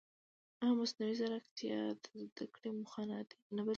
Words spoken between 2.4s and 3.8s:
کړې موخه نه بدلوي؟